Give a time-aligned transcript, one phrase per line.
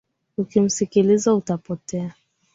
[0.37, 2.13] Ukimsikiliza utapotea